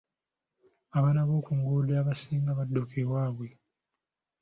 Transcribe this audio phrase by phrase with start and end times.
[0.97, 3.47] Abaana b'oku nguudo abasinga badduka ewaabwe.